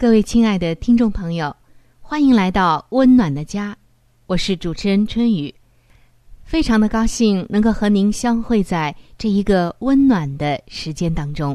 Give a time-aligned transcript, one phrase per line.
[0.00, 1.54] 各位亲爱的听众朋友，
[2.00, 3.76] 欢迎来到温暖的家，
[4.24, 5.54] 我是主持人春雨，
[6.42, 11.54] 非常的高兴能够和您相会在这一个温暖的时间当中。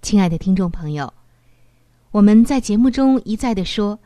[0.00, 1.12] 亲爱的听众朋友，
[2.10, 3.98] 我们在节目中一再的说，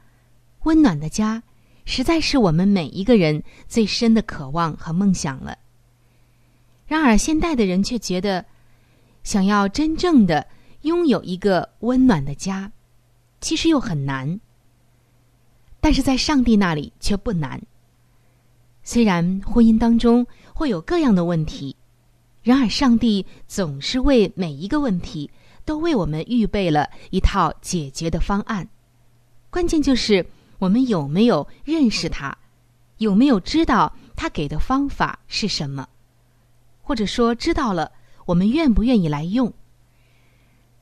[0.64, 1.40] 温暖的家
[1.84, 5.56] 实在是我们每一个人最深的渴望和梦想了。
[6.88, 8.44] 然而，现代的人却觉得，
[9.22, 10.44] 想要真正的
[10.80, 12.72] 拥有一个温暖的家。
[13.44, 14.40] 其实又很难，
[15.78, 17.60] 但是在上帝那里却不难。
[18.82, 21.76] 虽然婚姻当中会有各样的问题，
[22.42, 25.30] 然而上帝总是为每一个问题
[25.66, 28.66] 都为我们预备了一套解决的方案。
[29.50, 30.24] 关键就是
[30.58, 32.34] 我们有没有认识他，
[32.96, 35.86] 有没有知道他给的方法是什么，
[36.80, 37.92] 或者说知道了，
[38.24, 39.52] 我们愿不愿意来用？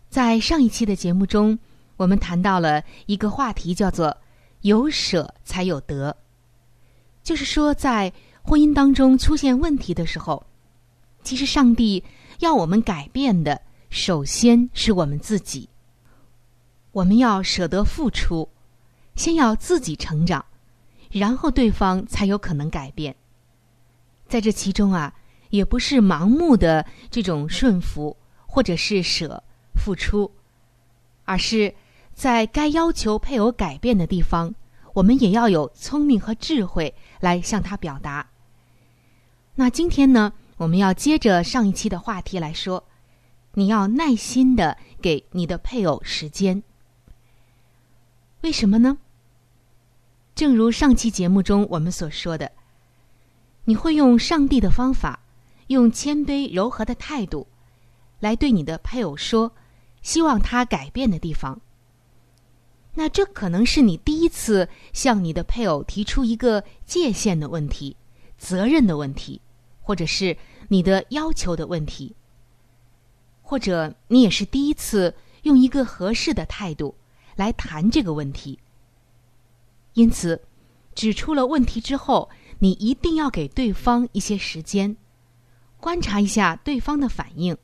[0.09, 1.59] 在上一期的节目中。
[2.03, 4.17] 我们谈到了一个话题，叫做
[4.63, 6.17] “有舍才有得”，
[7.23, 10.45] 就是说，在婚姻当中出现问题的时候，
[11.23, 12.03] 其实上帝
[12.41, 15.69] 要我们改变的，首先是我们自己。
[16.91, 18.49] 我们要舍得付出，
[19.15, 20.45] 先要自己成长，
[21.13, 23.15] 然后对方才有可能改变。
[24.27, 25.15] 在这其中啊，
[25.51, 29.41] 也不是盲目的这种顺服，或者是舍
[29.77, 30.29] 付出，
[31.25, 31.73] 而是。
[32.23, 34.55] 在该要求配偶改变的地方，
[34.95, 38.31] 我们也要有聪明和智慧来向他表达。
[39.57, 42.85] 那今天呢，我们要接着上一期的话题来说，
[43.55, 46.63] 你要耐心的给你的配偶时间。
[48.43, 48.99] 为什么呢？
[50.37, 52.53] 正如上期节目中我们所说的，
[53.65, 55.19] 你会用上帝的方法，
[55.67, 57.49] 用谦卑柔和的态度，
[58.21, 59.51] 来对你的配偶说，
[60.03, 61.61] 希望他改变的地方。
[62.95, 67.97] 那这可能是你第一次向你的配偶提出一个界限的问题、
[68.37, 69.41] 责任的问题，
[69.81, 70.37] 或者是
[70.69, 72.15] 你的要求的问题，
[73.41, 75.15] 或者你也是第一次
[75.45, 76.95] 用一个合适的态度
[77.35, 78.59] 来谈这个问题。
[79.95, 80.43] 因此，
[80.95, 84.99] 指出了问题之后，你一定要给对方一些时间，
[85.81, 87.57] 观察一下对方的反应。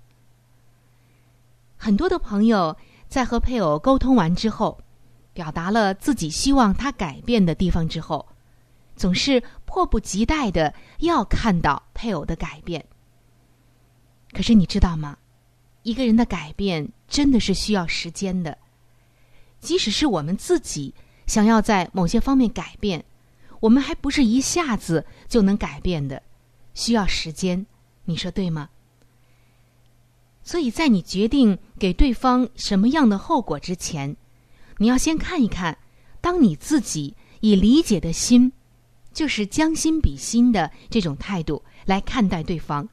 [1.76, 2.78] 很多的朋友
[3.08, 4.80] 在和配偶沟通完之后。
[5.38, 8.26] 表达了自己希望他改变的地方之后，
[8.96, 12.84] 总是迫不及待的要看到配偶的改变。
[14.32, 15.16] 可是你知道吗？
[15.84, 18.58] 一个人的改变真的是需要时间的。
[19.60, 20.92] 即使是我们自己
[21.28, 23.04] 想要在某些方面改变，
[23.60, 26.20] 我们还不是一下子就能改变的，
[26.74, 27.64] 需要时间。
[28.06, 28.70] 你说对吗？
[30.42, 34.16] 所以在你决定给对方什么样的后果之前，
[34.78, 35.76] 你要先看一看，
[36.20, 38.52] 当你自己以理解的心，
[39.12, 42.88] 就是将心比心的这种态度来看待对方，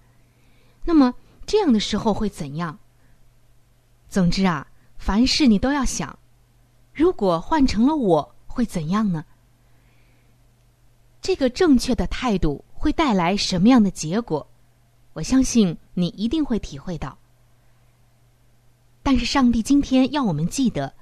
[0.84, 1.14] 那么
[1.46, 2.78] 这样的时候会怎样？
[4.10, 4.68] 总之啊，
[4.98, 6.18] 凡事你都要想，
[6.94, 9.24] 如果换成了我会怎样呢？
[11.22, 14.48] 这个正确的态度会带来什么样的结果？
[15.14, 17.18] 我相信你一定会体会到。
[19.04, 20.94] 但是上帝今天要我们记得。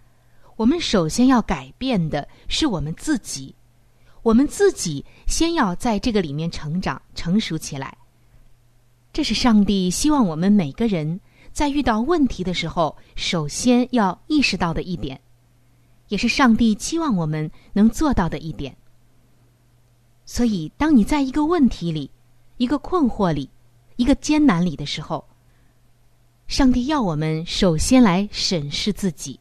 [0.55, 3.55] 我们首先要改变的是我们自己，
[4.21, 7.97] 我们自己先要在这个里面成长、成熟起来。
[9.11, 11.19] 这是上帝希望我们每个人
[11.51, 15.19] 在遇到问题的时候，首先要意识到的一点，
[16.07, 18.75] 也是上帝期望我们能做到的一点。
[20.25, 22.09] 所以，当你在一个问题里、
[22.57, 23.49] 一个困惑里、
[23.97, 25.27] 一个艰难里的时候，
[26.47, 29.39] 上帝要我们首先来审视自己。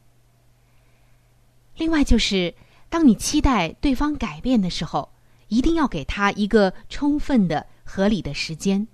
[1.75, 2.53] 另外，就是
[2.89, 5.11] 当你期待对方改变的时候，
[5.47, 8.87] 一定要给他一个充分的、合理的时间。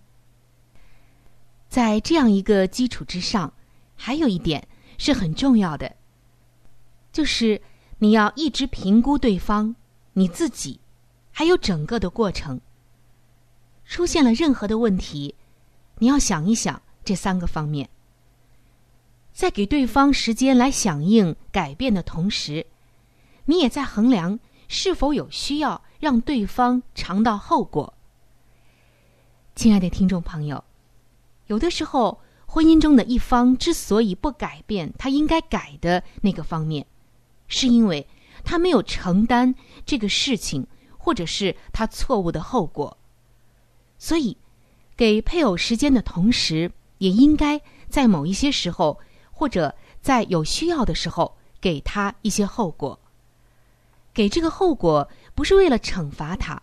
[1.67, 3.53] 在这样一个基础之上，
[3.95, 4.67] 还有一点
[4.97, 5.95] 是很重要的，
[7.11, 7.61] 就是
[7.99, 9.75] 你要一直评估对方、
[10.13, 10.79] 你自己，
[11.31, 12.59] 还有整个的过程。
[13.85, 15.35] 出现了任何的问题，
[15.97, 17.89] 你要想一想这三个方面。
[19.39, 22.65] 在给对方时间来响应改变的同时，
[23.45, 24.37] 你也在衡量
[24.67, 27.93] 是否有需要让对方尝到后果。
[29.55, 30.61] 亲爱的听众朋友，
[31.47, 36.85] 有的时候婚姻中的一方之所以不改变他应该改的那个方面，
[37.47, 38.05] 是因为
[38.43, 42.97] 他没有承担这个事情或者是他错误的后果。
[43.97, 44.35] 所以，
[44.97, 48.99] 给配偶时间的同时，也应该在某一些时候。
[49.39, 52.99] 或者在有需要的时候给他一些后果。
[54.13, 56.61] 给这个后果不是为了惩罚他，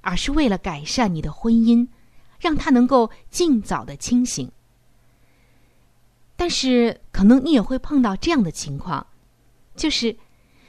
[0.00, 1.86] 而是为了改善你的婚姻，
[2.40, 4.50] 让他能够尽早的清醒。
[6.34, 9.06] 但是可能你也会碰到这样的情况，
[9.76, 10.16] 就是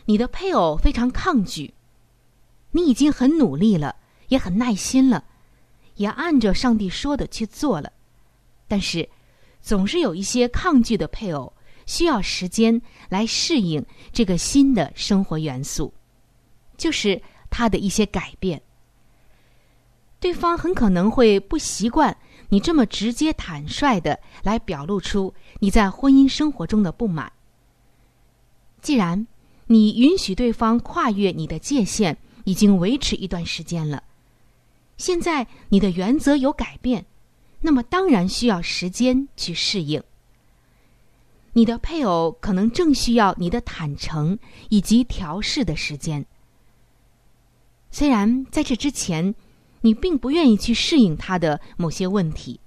[0.06, 1.74] 你的配偶非常抗拒，
[2.70, 3.96] 你已经很努力了，
[4.28, 5.24] 也很耐心了，
[5.96, 7.94] 也按着上帝说的去做了，
[8.68, 9.10] 但是。
[9.68, 11.52] 总是有一些抗拒的配偶，
[11.86, 15.94] 需要时间来适应这个新的生活元素，
[16.78, 18.62] 就是他的一些改变。
[20.22, 22.16] 对方很可能会不习惯
[22.48, 27.30] 你这么直接坦率的来表露出你在婚姻生活中的不满。
[28.82, 29.28] 既然
[29.66, 34.02] 你允许对方跨越你的界限已经维持一段时间了，
[34.96, 37.06] 现在你的原则有改变。
[37.62, 40.02] 那么当然需要时间去适应。
[41.54, 44.38] 你的配偶可能正需要你的坦诚
[44.70, 46.24] 以及调试的时间。
[47.90, 49.34] 虽然在这之前，
[49.82, 52.60] 你并不愿意去适应他的某些问题，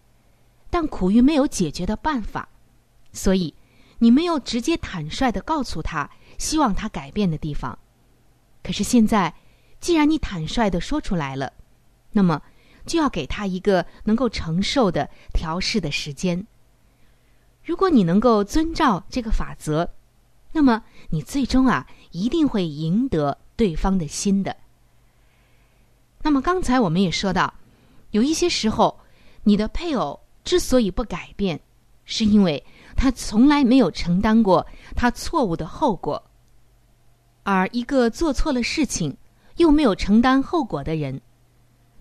[0.71, 2.49] 但苦于没有解决的办法，
[3.13, 3.55] 所以
[3.99, 7.79] 你没有直接坦率的告诉他希望他改变的地方。
[8.63, 9.33] 可是现在，
[9.79, 11.53] 既然你坦率的说出来了，
[12.11, 12.43] 那么。
[12.87, 16.47] 就要给他一个能够承受的调试的时间。
[17.63, 19.89] 如果你能够遵照这个法则，
[20.53, 24.57] 那么你最终啊一定会赢得对方的心的。
[26.23, 27.53] 那么刚才我们也说到，
[28.11, 28.99] 有一些时候，
[29.45, 31.61] 你的配偶之所以不改变，
[32.05, 32.65] 是因为
[32.97, 34.67] 他从来没有承担过
[34.97, 36.23] 他错误的后果。
[37.43, 39.17] 而一个做错了事情
[39.57, 41.21] 又没有承担后果的人。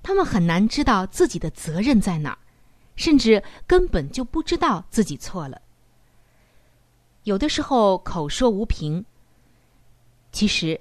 [0.02, 2.38] 他们很难知道自己的责任在哪儿，
[2.96, 5.62] 甚至根本就不知道自己错了。
[7.24, 9.04] 有的时候口说无凭。
[10.32, 10.80] 其实，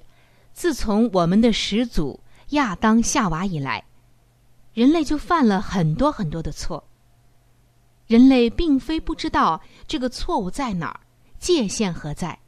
[0.53, 3.83] 自从我们的始祖亚当夏娃以来，
[4.73, 6.83] 人类就犯了很多很多的错。
[8.07, 10.99] 人类并非不知道这个错误在哪儿，
[11.37, 12.39] 界限何在，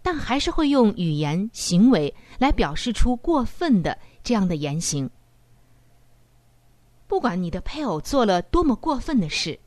[0.00, 5.10] 但还是会用语言、行为来表示出过分的这样的言行。
[7.08, 9.58] 不管你的配偶做了多么过分的事，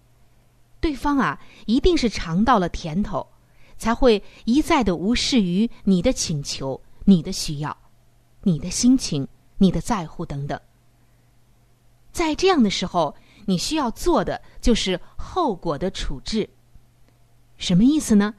[0.79, 3.27] 对方啊一定是尝到了甜头，
[3.77, 7.75] 才会一再的无视于你的请求、你的需要、
[8.43, 10.59] 你的心情、你的在乎等等。
[12.11, 16.47] 在这样的时候，你需要做的就是后果的处置。
[17.57, 18.35] 什么意思呢？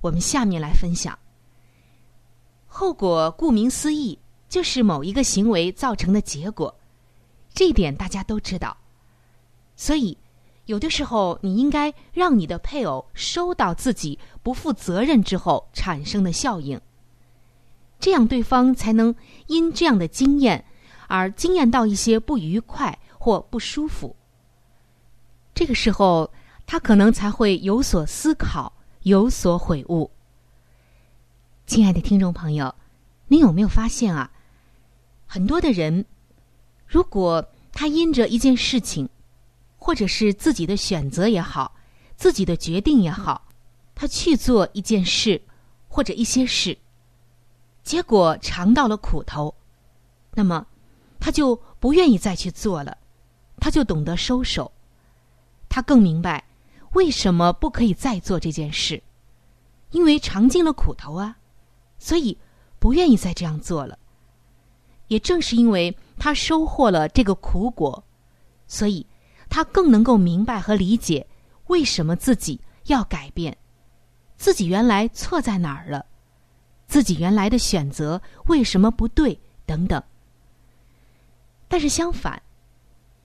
[0.00, 1.18] 我们下面来分享。
[2.66, 6.74] 后果顾名思义，就是某一个行为造成的结果。
[7.56, 8.76] 这一点大家都知道，
[9.76, 10.18] 所以
[10.66, 16.78] 有的时候你应该让你的配偶收到自己不负责任之后产生的效应，
[17.98, 19.14] 这样对方才能
[19.46, 20.62] 因这样的经验
[21.08, 24.14] 而经验到一些不愉快或不舒服。
[25.54, 26.30] 这个时候
[26.66, 28.70] 他可能才会有所思考，
[29.04, 30.10] 有所悔悟。
[31.66, 32.74] 亲爱的听众朋友，
[33.28, 34.30] 你有没有发现啊？
[35.26, 36.04] 很多的人。
[36.86, 39.08] 如果他因着一件事情，
[39.76, 41.74] 或者是自己的选择也好，
[42.16, 43.46] 自己的决定也好，
[43.94, 45.40] 他去做一件事
[45.88, 46.76] 或者一些事，
[47.82, 49.54] 结果尝到了苦头，
[50.32, 50.66] 那么
[51.18, 52.96] 他就不愿意再去做了，
[53.58, 54.72] 他就懂得收手，
[55.68, 56.44] 他更明白
[56.92, 59.02] 为什么不可以再做这件事，
[59.90, 61.36] 因为尝尽了苦头啊，
[61.98, 62.38] 所以
[62.78, 63.98] 不愿意再这样做了。
[65.08, 68.04] 也正是因为他收获了这个苦果，
[68.66, 69.06] 所以
[69.48, 71.26] 他更能够明白和理解
[71.66, 73.56] 为什么自己要改变，
[74.36, 76.04] 自己原来错在哪儿了。
[76.86, 79.40] 自己原来的选择为什么不对？
[79.64, 80.02] 等等。
[81.66, 82.40] 但是相反，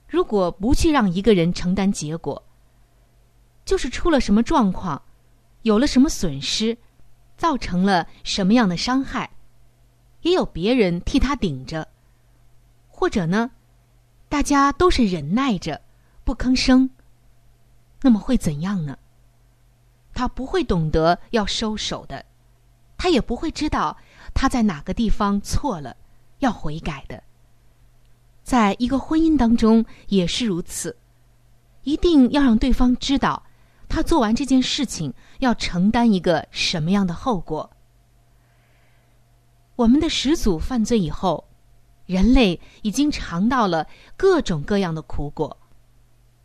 [0.08, 2.42] 如果不去让一个人承担结果，
[3.64, 5.00] 就是出了什么状况，
[5.62, 6.76] 有了什么损失，
[7.36, 9.30] 造成了什么样的伤害，
[10.22, 11.86] 也有别人替他顶着，
[13.02, 13.50] 或者呢，
[14.28, 15.82] 大家都是忍耐着
[16.22, 16.88] 不吭声，
[18.00, 18.96] 那么会怎样呢？
[20.14, 22.24] 他不会懂得要收手的。
[22.96, 23.96] 他也不会知道
[24.32, 25.96] 他在哪个地方错了，
[26.38, 27.20] 要悔改的。
[28.44, 30.96] 在一个婚姻当中也是如此，
[31.82, 33.42] 一定要让对方知道，
[33.88, 37.68] 他做完这件事情要承担一个什么样的后果。
[39.74, 41.48] 我们的始祖犯罪以后，
[42.06, 45.56] 人类已经尝到了各种各样的苦果，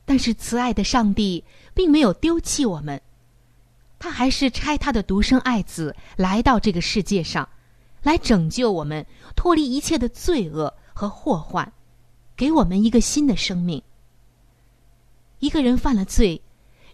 [0.05, 3.01] 但是慈爱的上帝并没有丢弃我们。
[3.99, 7.49] 他还是差他的独生爱子来到这个世界上，
[8.03, 11.73] 来拯救我们，脱离一切的罪恶和祸患，
[12.35, 13.81] 给我们一个新的生命。
[15.39, 16.41] 一个人犯了罪，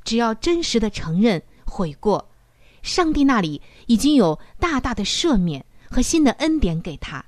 [0.06, 2.30] 只要真实的承认悔过，
[2.82, 7.24] 上帝那里已经有大大的赦免和新的恩典给他，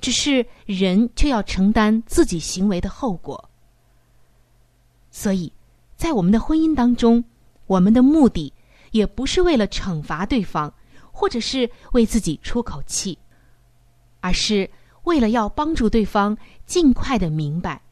[0.00, 3.50] 只是人却要承担自己行为的后果。
[5.10, 5.52] 所以，
[5.96, 7.24] 在我们的婚姻当中，
[7.66, 8.52] 我们的目的。
[8.92, 10.72] 也不是为了惩罚对方，
[11.12, 13.18] 或者是为自己出口气，
[14.20, 14.70] 而是
[15.02, 17.82] 为了要帮助对方尽快的明白，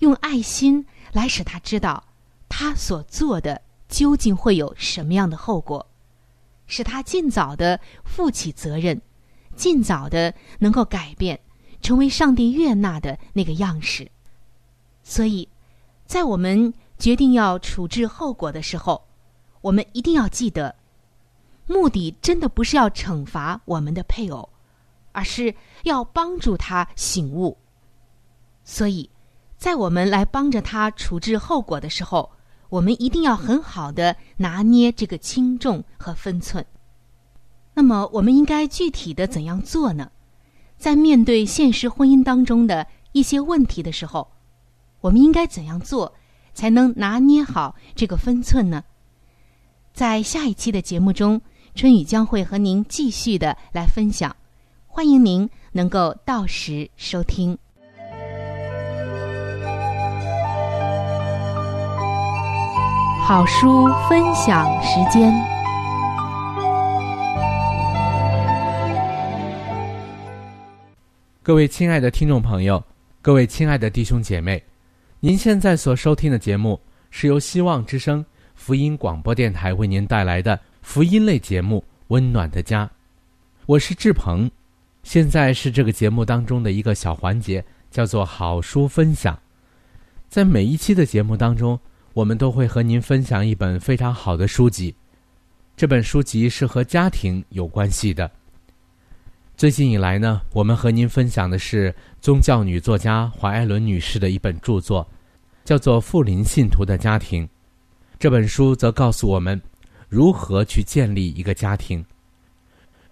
[0.00, 2.04] 用爱心来使他知道
[2.46, 5.86] 他所做的究竟会有什么样的后果，
[6.66, 9.00] 使他尽早的负起责任，
[9.58, 11.38] 尽早的能够改变，
[11.82, 14.10] 成为上帝悦纳的那个样式。
[15.02, 15.46] 所以，
[16.06, 19.04] 在我们决定要处置后果的时候。
[19.60, 20.72] 我们一定要记得，
[21.66, 24.48] 目的真的不是要惩罚我们的配偶，
[25.10, 27.58] 而是要帮助他醒悟。
[28.62, 29.10] 所以，
[29.56, 32.30] 在我们来帮着他处置后果的时候，
[32.68, 36.64] 我们一定要很好的拿捏这个轻重和分寸。
[37.78, 40.10] 那么，我们应该具体的怎样做呢？
[40.78, 44.26] 在面对现实婚姻当中的一些问题的时候，
[45.00, 46.12] 我们应该怎样做
[46.52, 48.82] 才能拿捏好这个分寸呢？
[49.94, 51.40] 在下一期的节目中，
[51.76, 54.34] 春雨将会和您继续的来分享，
[54.88, 57.56] 欢迎您能够到时收听。
[63.24, 65.32] 好书分享时间，
[71.48, 72.84] 各位亲爱的听众朋友，
[73.22, 74.62] 各位亲爱的弟兄姐妹，
[75.18, 76.78] 您现在所收听的节目
[77.10, 78.22] 是由希望之声。
[78.54, 82.84] 福音广播电台为您带来的福音类节目《温暖的家》，
[83.64, 84.50] 我是志鹏。
[85.02, 89.40] 现在是这个节目当中的一个小环节，叫做“好书分享”。
[90.28, 91.80] 在每一期的节目当中，
[92.12, 94.94] 我们都会和您分享一本非常好的书籍。
[95.74, 98.30] 这本书籍是和家庭有关系的。
[99.58, 105.04] 最近以来呢，我们和您分享的是宗教女作家华艾伦女士的一本著作，
[105.64, 107.44] 叫做《富林信徒的家庭》。
[108.20, 109.60] 这本书则告诉我们，
[110.08, 112.06] 如何去建立一个家庭。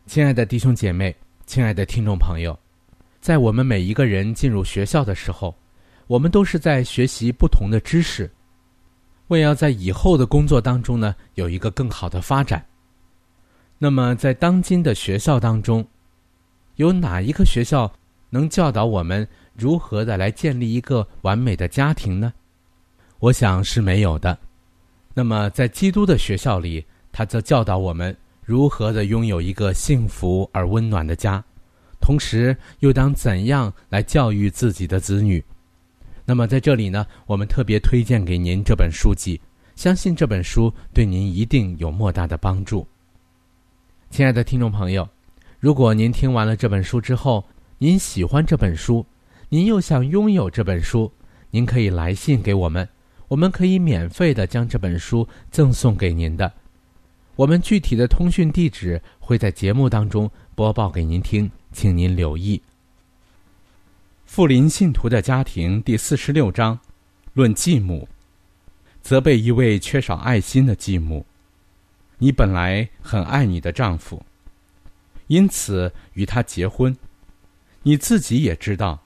[0.07, 1.13] 亲爱的弟兄姐妹，
[1.47, 2.57] 亲爱的听众朋友，
[3.21, 5.53] 在我们每一个人进入学校的时候，
[6.07, 8.31] 我们都是在学习不同的知识，
[9.27, 12.65] 为要在以后的工作当中呢有一个更好的发展。
[13.79, 15.85] 那么，在当今的学校当中，
[16.77, 17.91] 有哪一个学校
[18.31, 22.33] 能教导我们如何的来建立一个完美的家庭呢？
[23.19, 24.39] 我想是没有的。
[25.15, 31.43] 那么，在基督的学校里，他则教导我们如何的拥有一个幸福而温暖的家，
[31.99, 35.43] 同时又当怎样来教育自己的子女。
[36.27, 39.41] 那么，在这里呢，我们特别推荐给您这本书籍，
[39.77, 42.87] 相信这本书对您一定有莫大的帮助。
[44.11, 45.09] 亲爱的听众朋友，
[45.59, 47.45] 如果您听完了这本书之后，
[47.79, 49.05] 您喜欢这本书，
[49.49, 51.11] 您又想拥有这本书，
[51.51, 52.87] 您可以来信给我们。
[53.29, 56.53] 我们可以免费的将这本书赠送给您的。
[57.35, 62.63] 我们具体的通讯地址会在节目当中播报给您听，请您留意。
[64.25, 66.79] 富林信徒的家庭第四十六章，
[67.33, 68.09] 论继母，
[69.03, 71.25] 责备一位缺少爱心的继母。
[72.19, 74.23] 你本来很爱你的丈夫，
[75.29, 76.97] 因此与他结婚。
[77.83, 79.03] 你自己也知道，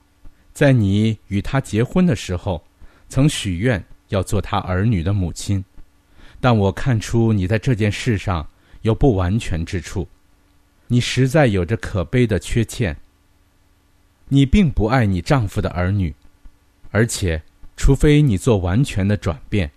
[0.53, 2.63] 在你与他结婚的时候，
[3.09, 5.63] 曾许愿要做他儿女的母亲。
[6.39, 8.47] 但我看出你在这件事上
[8.81, 10.07] 有不完全之处，
[10.87, 12.97] 你实在有着可悲的缺陷。
[14.29, 16.15] 你并不爱你丈夫的儿女，
[16.89, 17.43] 而且，
[17.77, 19.69] 除非你做完全的转变，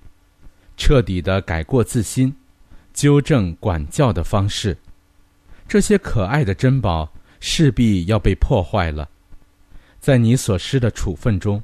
[0.77, 2.35] 彻底的改过自新，
[2.95, 4.79] 纠正管教的方式，
[5.67, 9.09] 这些可爱的珍宝势必要被破坏了。
[9.99, 11.63] 在你所施的处分中，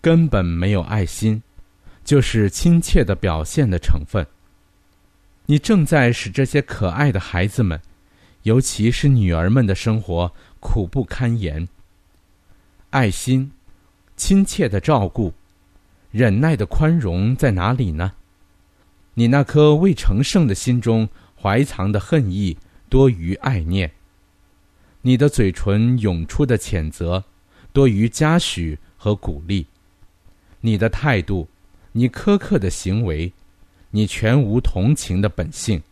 [0.00, 1.42] 根本没有爱心，
[2.04, 4.26] 就是亲切的表现的成分。
[5.44, 7.80] 你正在使这些可爱的孩子们，
[8.42, 11.68] 尤其是女儿们的生活苦不堪言。
[12.90, 13.52] 爱心、
[14.16, 15.32] 亲切的照顾、
[16.10, 18.12] 忍耐的宽容在哪里呢？
[19.14, 21.08] 你那颗未成圣的心中
[21.40, 22.56] 怀藏的恨意
[22.88, 23.90] 多于爱念。
[25.02, 27.24] 你的嘴唇涌出的谴责
[27.72, 29.66] 多于嘉许和鼓励。
[30.60, 31.48] 你的态度，
[31.92, 33.32] 你苛刻的行为，
[33.90, 35.82] 你全无同情的本性。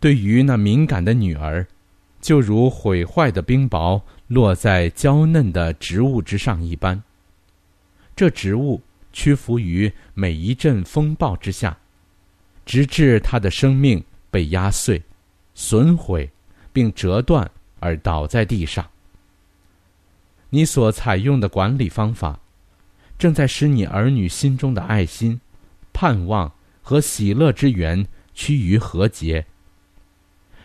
[0.00, 1.66] 对于那敏感的女儿，
[2.20, 4.02] 就如毁坏的冰雹。
[4.28, 7.02] 落在娇嫩的植物之上一般。
[8.14, 11.78] 这植物屈服于每一阵风暴之下，
[12.66, 15.02] 直至它的生命被压碎、
[15.60, 16.30] 损毁，
[16.72, 17.50] 并折断
[17.80, 18.88] 而倒在地上。
[20.50, 22.38] 你所采用的管理方法，
[23.18, 25.40] 正在使你儿女心中的爱心、
[25.92, 29.44] 盼望和喜乐之源趋于和解。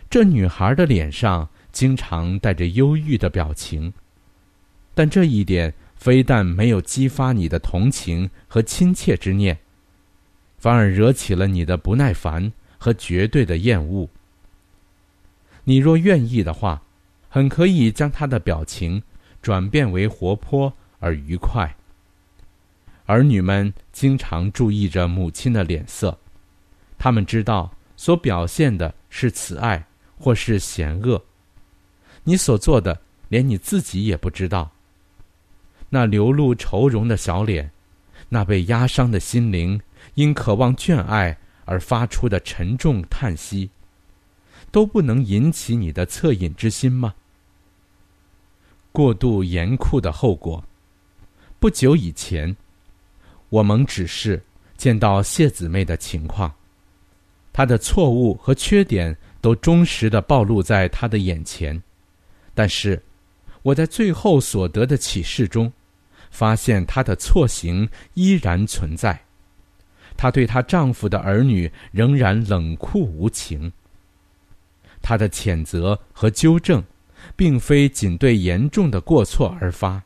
[0.08, 1.48] 这女孩的脸上。
[1.74, 3.92] 经常带着忧郁的表情，
[4.94, 9.58] 但这一点非但没有激发你的同情和亲切之念，
[10.56, 14.08] 反而惹起了你的不耐烦和绝对的厌恶。
[15.64, 16.80] 你若愿意的话，
[17.28, 19.02] 很可以将他的表情
[19.42, 21.74] 转变为活泼而愉快。
[23.06, 26.16] 儿女们经常注意着母亲的脸色，
[26.96, 29.84] 他们知道所表现的是慈爱
[30.18, 31.22] 或是险恶。
[32.22, 32.98] 你所做的，
[33.28, 34.70] 连你自己也不知道。
[35.90, 37.70] 那流露愁容的小脸，
[38.28, 39.80] 那被压伤的心灵，
[40.14, 43.70] 因渴望眷爱而发出的沉重叹息，
[44.74, 47.14] 都不能引起你的恻隐之心吗？
[48.90, 50.64] 过度严酷的后果。
[51.60, 52.56] 不久以前，
[53.50, 54.42] 我们只是
[54.76, 56.52] 见到谢姊妹的情况，
[57.52, 61.80] 她的错误和缺点都忠实的暴露在她的眼前。
[62.52, 63.00] 但是，
[63.62, 65.72] 我在最后所得的启示中，
[66.32, 69.22] 发现她的错行依然存在。
[70.16, 73.72] 她对她丈夫的儿女仍然冷酷无情。
[75.04, 76.82] 他的谴责和纠正，
[77.36, 80.02] 并非仅对严重的过错而发，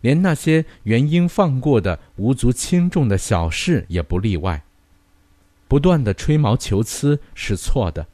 [0.00, 4.62] 连那些原应放过的无足轻重的小事也不例外。
[5.66, 8.06] 不断的吹毛求疵是错的，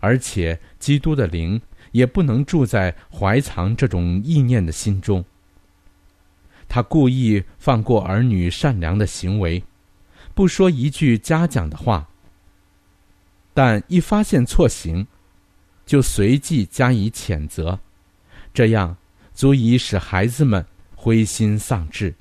[0.00, 1.60] 而且基督的灵。
[1.92, 5.22] 也不能住在怀藏这种意念的心中。
[6.66, 9.62] 他故意放过儿女善良的行为，
[10.34, 12.08] 不说一句嘉奖的话，
[13.54, 15.06] 但一发现错行，
[15.84, 17.78] 就随即加以谴责，
[18.54, 18.96] 这样
[19.34, 22.14] 足以使孩子们灰心丧志，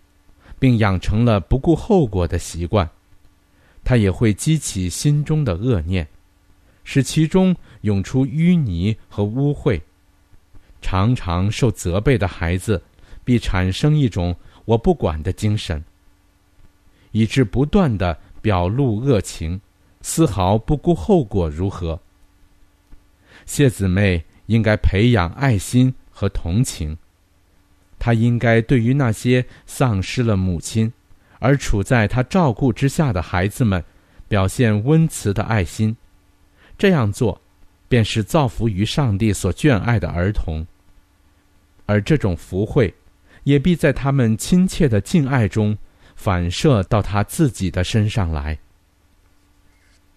[0.59, 2.89] 并养成了不顾后果的习惯。
[3.83, 6.07] 他也会激起心中的恶念。
[6.83, 9.79] 使其中涌出淤泥和污秽，
[10.81, 12.81] 常常受责备的孩子，
[13.23, 15.81] 必产生一种“我不管”的精神，
[17.11, 19.61] 以致不断的表露恶情，
[20.01, 21.99] 丝毫不顾后果如何。
[23.45, 26.97] 谢姊妹应该培养爱心和同情，
[27.97, 30.91] 她应该对于那些丧失了母亲，
[31.39, 33.83] 而处在她照顾之下的孩子们，
[34.27, 35.95] 表现温慈的爱心。
[36.77, 37.39] 这样做，
[37.87, 40.65] 便是造福于上帝所眷爱的儿童，
[41.85, 42.93] 而这种福惠，
[43.43, 45.77] 也必在他们亲切的敬爱中
[46.15, 48.57] 反射到他自己的身上来。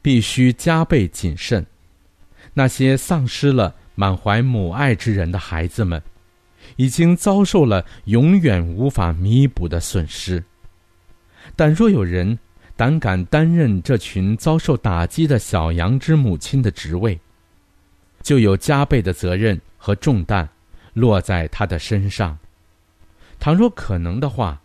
[0.05, 1.64] 必须加倍谨慎。
[2.53, 6.03] 那些丧失了满怀母爱之人的孩子们，
[6.77, 10.45] 已经遭受了永远无法弥补的损失。
[11.57, 12.38] 但若有人
[12.77, 17.19] 胆敢担任这群遭受打击的小羊之母亲的职位，
[18.21, 20.47] 就有加倍的责任和重担
[20.93, 22.38] 落在他的身上。
[23.40, 24.61] 倘若可能的话，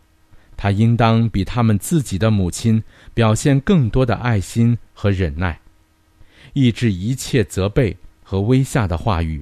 [0.62, 5.58] 他应当比他们自己的母亲表现更多的爱心和忍耐，
[6.52, 9.42] 抑制一切责备和威吓的话语，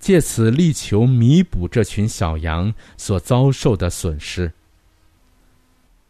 [0.00, 4.50] 借此力求弥补这群小羊所遭受的损失。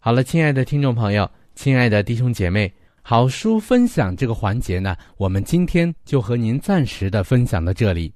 [0.00, 8.10] 好了，亲爱的听众朋友，亲爱的弟兄姐妹，好书分享这个环节呢，我们今天就和您暂时的分享到这里。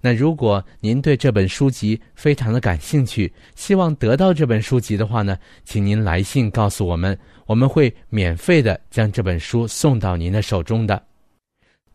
[0.00, 11.02] 那如果您对这本书籍非常的感兴趣，希望得到这本书籍的话呢，请您来信告诉我们，我们会免费的将这本书送到您的手中的。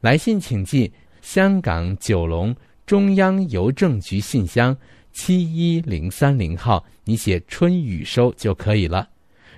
[0.02, 2.54] 来信请寄香港九龙
[2.86, 4.76] 中央邮政局信箱
[5.14, 9.08] 七一零三零号，你写“春雨收”就可以了。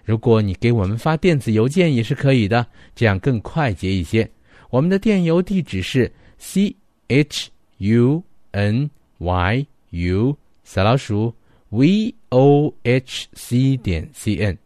[0.03, 4.29] 如果你给我们发电子邮件也是可以的，这样更快捷一些。
[4.69, 6.75] 我们的电邮地址是 c
[7.07, 8.23] h u。
[8.55, 11.33] N y u 小老鼠
[11.69, 14.57] v o h c 点 c n，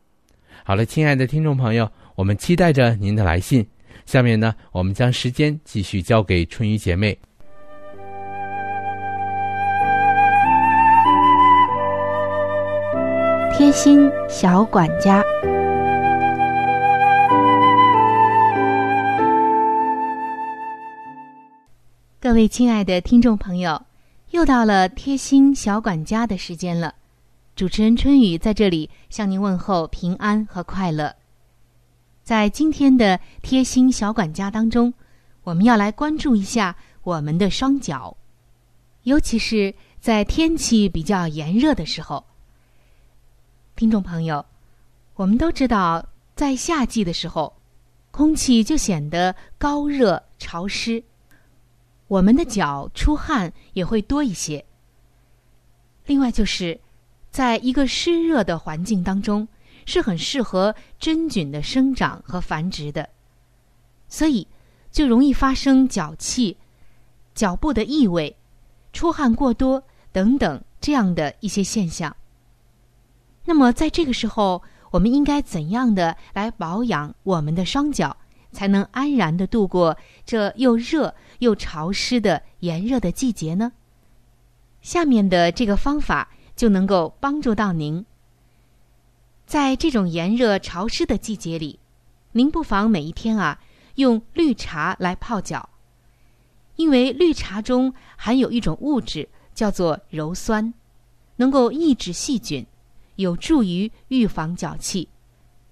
[0.63, 3.65] 好了，亲爱的听众朋友，我们期待着您的来信。
[4.05, 7.17] 下面呢，我们将时间继续交给春雨姐妹。
[13.57, 15.23] 贴心小管家。
[22.21, 23.81] 各位亲爱的听众朋友，
[24.31, 26.93] 又到了贴心小管家的时间了。
[27.55, 31.15] 主持人春雨在这里向您问候平安和快乐。
[32.21, 34.93] 在今天的贴心小管家当中，
[35.43, 38.17] 我们要来关注一下我们的双脚，
[39.03, 42.25] 尤其是在天气比较炎热的时候。
[43.77, 44.45] 听众朋友，
[45.15, 46.05] 我们都知道，
[46.35, 47.53] 在夏季的时候，
[48.11, 51.01] 空气就显得高热潮湿。
[52.09, 54.65] 我们的脚出汗也会多一些。
[56.05, 56.77] 另外，就是
[57.31, 59.47] 在一个湿热的环境当中，
[59.85, 63.07] 是很适合真菌的生长和繁殖的，
[64.07, 64.45] 所以
[64.91, 66.57] 就容易发生脚气、
[67.35, 68.35] 脚部的异味、
[68.91, 72.13] 出汗过多等等这样的一些现象。
[73.45, 78.17] 那么，在这个时候，我们应该怎样的来保养我们的双脚，
[78.51, 81.15] 才能安然的度过这又热？
[81.39, 83.71] 又潮湿的炎热的季节呢？
[84.81, 88.05] 下面的这个方法就能够帮助到您。
[89.45, 91.79] 在这种炎热潮湿的季节里，
[92.33, 93.59] 您不妨每一天啊
[93.95, 95.69] 用绿茶来泡脚，
[96.75, 100.73] 因为绿茶中含有一种物质叫做鞣酸，
[101.37, 102.65] 能够抑制细菌，
[103.15, 105.07] 有助于预防脚气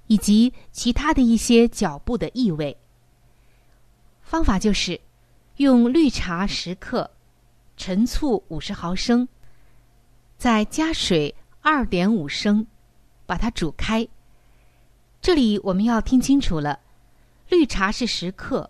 [0.07, 2.75] 以及其他的一些脚部的异味。
[4.21, 4.99] 方法就是。
[5.57, 7.09] 用绿茶十克，
[7.77, 9.27] 陈醋五十毫升，
[10.37, 12.67] 再加水二点五升，
[13.25, 14.07] 把它煮开。
[15.19, 16.79] 这里我们要听清楚了，
[17.49, 18.69] 绿茶是十克，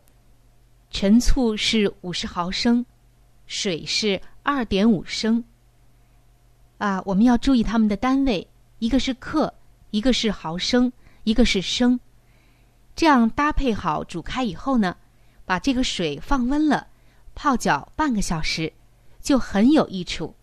[0.89, 2.85] 陈醋是五十毫升，
[3.47, 5.43] 水是二点五升。
[6.77, 8.47] 啊，我们要注意它们的单位，
[8.79, 9.53] 一个是克，
[9.91, 10.89] 一个是毫升，
[11.27, 11.99] 一个是生。
[12.95, 14.95] 这样搭配好，煮开以后呢？
[15.43, 16.87] 把这个水放温了，
[17.35, 18.71] 泡脚半个小时，
[19.21, 20.35] 就很有益处。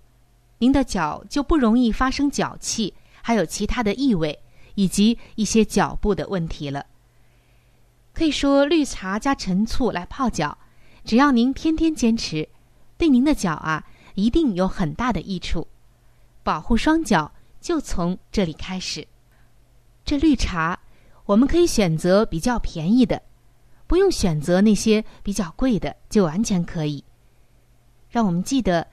[0.59, 2.93] 您的脚就不容易发生脚气，
[3.23, 4.43] 还有其他的异味，
[4.75, 6.85] 以及一些脚部的问题了。
[8.13, 10.59] 可以说，绿茶加陈醋来泡脚，
[11.03, 12.51] 只要您天天坚持，
[12.99, 15.67] 对您的脚啊，一定有很大的益处。
[16.43, 19.09] 保护双脚就从这里开始。
[20.05, 20.79] 这绿茶，
[21.27, 23.23] 我们可以选择比较便宜的。
[23.87, 27.05] 不用选择那些比较贵的，就完全可以。
[28.09, 28.87] 让我们记得，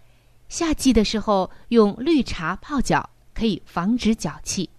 [0.50, 4.70] 夏季的时候用绿茶泡脚，可以防止脚气。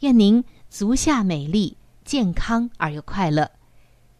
[0.00, 3.50] 愿您足下美丽、健康而又快乐。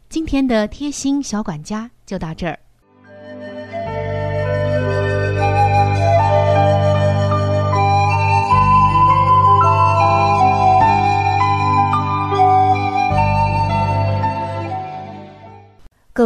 [0.09, 2.59] 今天的贴心小管家就到这儿。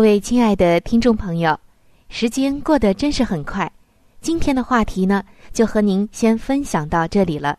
[0.01, 1.61] 各位亲爱的听众朋友，
[2.09, 3.71] 时间过得真是很快。
[4.23, 7.59] 今天的话题呢，就和您先分享到这里了。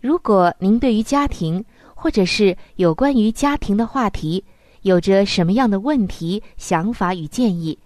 [0.00, 1.62] 如果您对于家庭，
[1.94, 4.42] 或者是有关于家庭的话题，
[4.84, 7.78] 有着什么样的问题、想法与建议，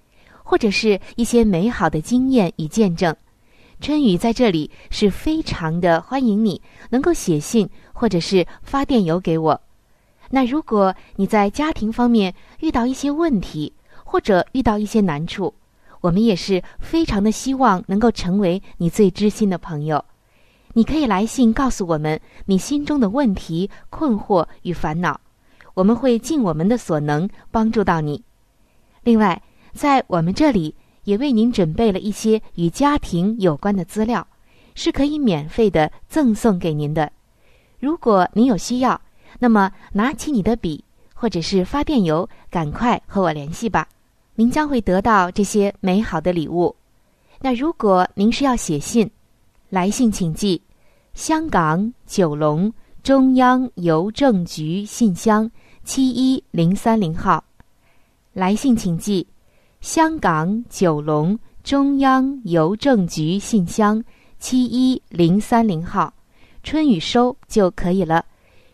[0.44, 3.12] 或者是一些美好的经验与见证，
[3.81, 9.61] 春雨在这里是非常的欢迎你能够写信或者是发电邮给我。
[10.31, 13.72] 那如果你在家庭方面遇到一些问题，
[14.11, 15.55] 或者遇到一些难处，
[16.01, 20.05] 我们也是非常的希望能够成为你最知心的朋友。
[20.73, 25.20] 你可以来信告诉我们你心中的问题、困惑与烦恼，
[25.75, 28.20] 我们会尽我们的所能帮助到你。
[29.05, 29.40] 另外，
[29.75, 34.27] 在我们这里也为您准备了一些与家庭有关的资料，
[34.75, 37.12] 是可以免费的赠送给您的。
[37.79, 39.01] 如果您有需要，
[39.38, 43.87] 那么拿起你的笔或者是发电邮，赶快和我联系吧。
[44.40, 46.74] 您将会得到这些美好的礼物。
[47.40, 49.11] 那如果您是要写信，
[49.68, 50.62] 来信请寄
[51.12, 52.72] 香港九龙
[53.03, 55.50] 中央邮政局信箱
[55.85, 57.44] 七一零三零号。
[58.33, 59.26] 来信请寄
[59.83, 64.03] 香港九龙中央邮政局信箱
[64.38, 66.14] 七一零三零号，
[66.62, 68.24] 春雨收就可以了。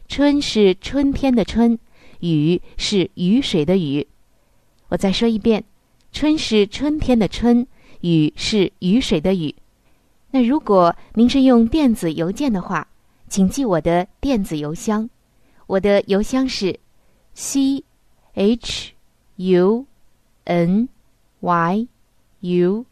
[0.06, 1.76] 春是春天的春，
[2.20, 4.06] 雨是雨水的雨。
[4.88, 5.64] 我再说一遍，
[6.12, 7.66] 春是春天的春，
[8.00, 9.54] 雨是雨水的雨。
[10.30, 12.86] 那如果您是用电子邮件的话，
[13.28, 15.08] 请记我的电子邮箱，
[15.66, 16.78] 我的邮箱是
[17.34, 17.82] c
[18.34, 18.92] h
[19.36, 19.86] u
[20.44, 20.88] n
[21.40, 21.88] y
[22.40, 22.84] u，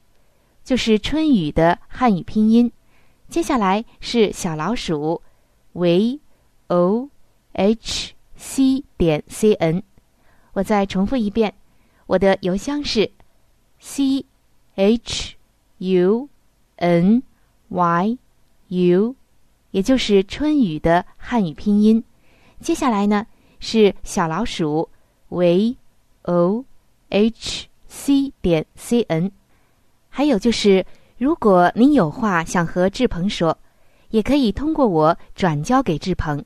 [0.65, 2.71] 就是春雨的汉语拼音。
[3.29, 5.23] 接下来是小老鼠
[5.73, 6.21] v
[6.69, 7.09] o
[7.53, 9.83] h c 点 c n。
[10.53, 11.53] 我再重复一遍，
[12.07, 13.11] 我的邮箱是
[13.79, 14.25] c
[14.75, 15.37] h
[15.79, 16.29] u
[16.77, 17.23] n。
[17.69, 18.19] y
[18.69, 19.17] u，
[19.73, 22.05] 也就是春雨的汉语拼音。
[22.61, 23.27] 接下来呢
[23.59, 24.89] 是小老鼠
[25.31, 25.77] v
[26.23, 26.65] o
[27.09, 29.33] h c 点 c n。
[30.09, 30.87] 还有就是，
[31.19, 33.59] 如果您有话想和志鹏说，
[34.11, 36.45] 也可以通过我转交给志鹏。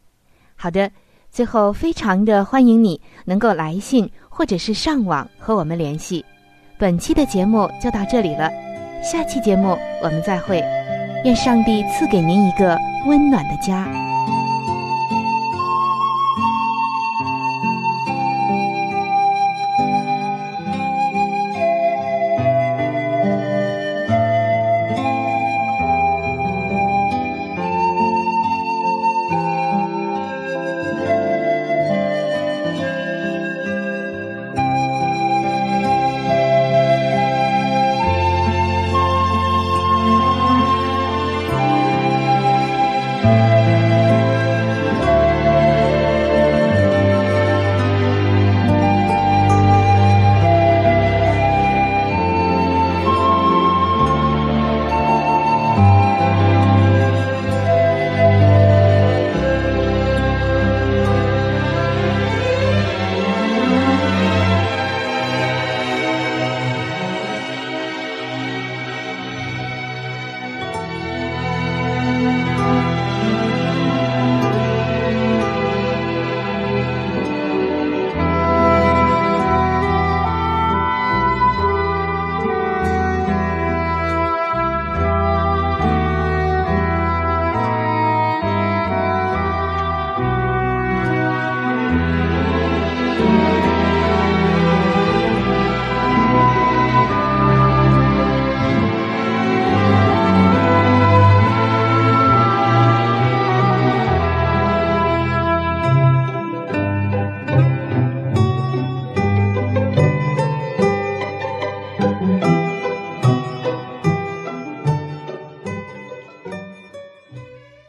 [0.57, 0.90] 好的，
[1.31, 6.24] 最后非常的欢迎你能够来信或者是上网和我们联系。
[6.79, 8.48] 本期的节目就到这里了，
[9.03, 10.62] 下期节目我们再会。
[11.24, 14.08] 愿上帝赐给您一个温暖的家。